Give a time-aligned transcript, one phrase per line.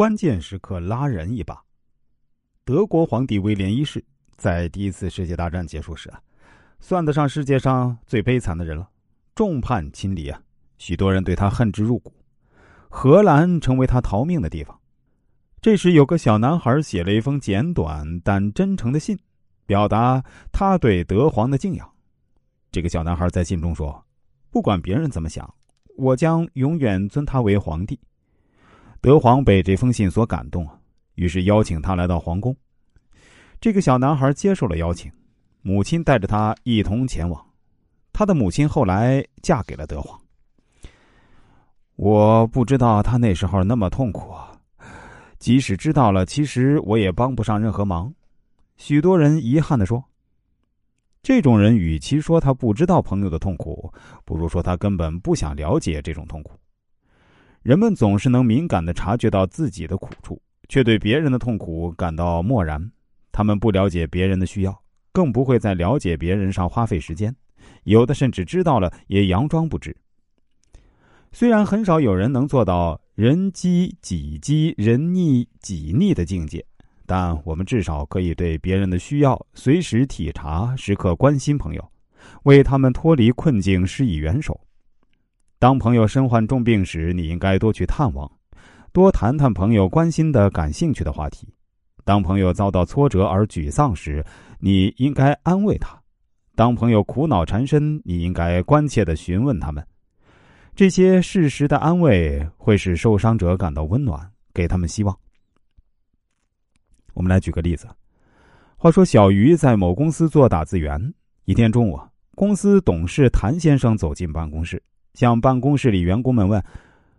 [0.00, 1.62] 关键时刻拉人一把。
[2.64, 4.02] 德国皇帝威廉一世
[4.38, 6.18] 在第一次世界大战结束时啊，
[6.78, 8.88] 算得上世界上最悲惨的人了，
[9.34, 10.40] 众叛亲离啊，
[10.78, 12.14] 许多人对他恨之入骨。
[12.88, 14.80] 荷兰成为他逃命的地方。
[15.60, 19.18] 这时，有个小男孩写了一封简短但真诚的信，
[19.66, 21.86] 表达他对德皇的敬仰。
[22.72, 24.02] 这个小男孩在信中说
[24.48, 25.54] ：“不管别人怎么想，
[25.98, 28.00] 我将永远尊他为皇帝。”
[29.02, 30.68] 德皇被这封信所感动，
[31.14, 32.54] 于是邀请他来到皇宫。
[33.58, 35.10] 这个小男孩接受了邀请，
[35.62, 37.42] 母亲带着他一同前往。
[38.12, 40.20] 他的母亲后来嫁给了德皇。
[41.96, 44.34] 我不知道他那时候那么痛苦，
[45.38, 48.12] 即使知道了，其实我也帮不上任何忙。
[48.76, 50.04] 许多人遗憾的说
[51.22, 53.90] ：“这种人与其说他不知道朋友的痛苦，
[54.26, 56.52] 不如说他根本不想了解这种痛苦。”
[57.62, 62.90] 人们总是能敏感的察觉到自己的苦处，却对别人的痛苦感到漠然。
[63.30, 67.34] 他们不了解别人的需要，更不会在了解别人上花费时间。
[67.84, 69.94] 有的甚至知道了也佯装不知。
[71.32, 76.64] 虽然很少有人能做到人饥己饥、人溺己溺的境界，
[77.04, 81.92] 但我们至少可以对别人的需要随时体察，时刻关心朋友，
[82.44, 84.58] 为他们脱离困境施以援手。
[85.60, 88.32] 当朋友身患重病时，你应该多去探望，
[88.94, 91.46] 多谈谈朋友关心的、感兴趣的话题；
[92.02, 94.24] 当朋友遭到挫折而沮丧时，
[94.58, 96.00] 你应该安慰他；
[96.56, 99.86] 当朋友苦恼缠身，你应该关切的询问他们。
[100.74, 104.18] 这些适时的安慰会使受伤者感到温暖，
[104.54, 105.14] 给他们希望。
[107.12, 107.86] 我们来举个例子。
[108.78, 111.12] 话说，小鱼在某公司做打字员。
[111.44, 112.00] 一天中午，
[112.34, 114.82] 公司董事谭先生走进办公室。
[115.14, 116.62] 向办公室里员工们问：“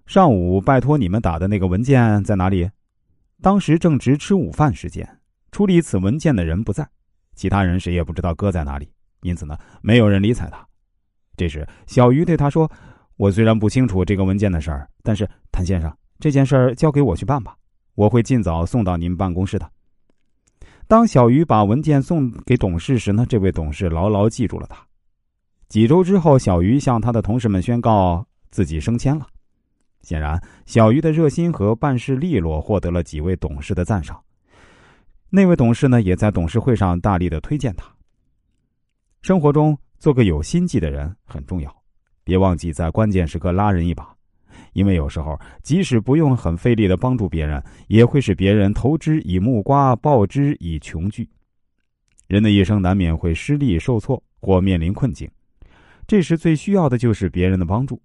[0.05, 2.69] 上午拜托你们打的那个文件在哪里？”
[3.41, 5.07] 当时正值吃午饭时间，
[5.51, 6.87] 处理此文件的人不在，
[7.35, 8.87] 其他人谁也不知道搁在哪里，
[9.21, 10.63] 因此呢，没有人理睬他。
[11.35, 12.71] 这时，小鱼对他说
[13.17, 17.55] ：“我虽然不清楚这个文件的事儿，但是谭先生，这件事儿交给我去办吧，
[17.95, 19.67] 我会尽早送到您办公室的。”
[20.87, 24.85] 当小鱼把文件送给董事时呢，这位董事牢牢记住了他。
[25.71, 29.25] 几周之后，小鱼向他的同事们宣告自己升迁了。
[30.01, 34.21] 显然，小鱼的热心和办事利落获得了几位董事的赞赏。
[35.29, 37.85] 那位董事呢，也在董事会上大力的推荐他。
[39.21, 41.73] 生活中做个有心计的人很重要，
[42.25, 44.13] 别忘记在关键时刻拉人一把，
[44.73, 51.25] 因为有时候即使不用很费力的帮助别人，也会使别人投之以木瓜，报之以琼琚。
[52.27, 55.31] 人的一生难免会失利、受挫或面临困境。
[56.11, 58.01] 这时最需要的就是别人的帮助，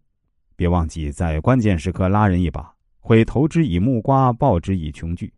[0.55, 5.29] 别忘记在关键时刻拉人一把，会投之以木瓜，报之以琼琚。